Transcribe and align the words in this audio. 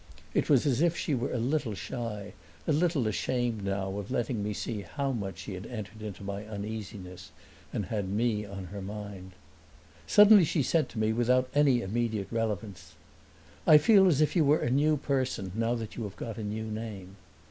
It 0.33 0.49
was 0.49 0.65
as 0.65 0.81
if 0.81 0.97
she 0.97 1.13
were 1.13 1.31
a 1.31 1.37
little 1.37 1.75
shy, 1.75 2.33
a 2.67 2.73
little 2.73 3.05
ashamed 3.05 3.63
now 3.63 3.99
of 3.99 4.09
letting 4.09 4.43
me 4.43 4.51
see 4.51 4.81
how 4.81 5.11
much 5.11 5.37
she 5.41 5.53
had 5.53 5.67
entered 5.67 6.01
into 6.01 6.23
my 6.23 6.43
uneasiness 6.43 7.29
and 7.71 7.85
had 7.85 8.09
me 8.09 8.43
on 8.43 8.63
her 8.73 8.81
mind. 8.81 9.33
Suddenly 10.07 10.43
she 10.45 10.63
said 10.63 10.89
to 10.89 10.97
me, 10.99 11.13
without 11.13 11.49
any 11.53 11.81
immediate 11.83 12.31
relevance: 12.31 12.95
"I 13.67 13.77
feel 13.77 14.07
as 14.07 14.21
if 14.21 14.35
you 14.35 14.43
were 14.43 14.61
a 14.61 14.71
new 14.71 14.97
person, 14.97 15.51
now 15.53 15.75
that 15.75 15.95
you 15.95 16.03
have 16.05 16.15
got 16.15 16.39
a 16.39 16.43
new 16.43 16.63
name." 16.65 17.17